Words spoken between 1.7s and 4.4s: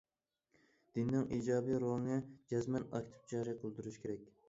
رولىنى جەزمەن ئاكتىپ جارى قىلدۇرۇش كېرەك.